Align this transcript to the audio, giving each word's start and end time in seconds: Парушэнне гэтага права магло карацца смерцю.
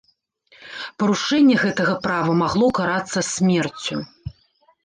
Парушэнне 1.03 1.55
гэтага 1.63 1.93
права 2.07 2.31
магло 2.41 2.67
карацца 2.81 3.19
смерцю. 3.31 3.97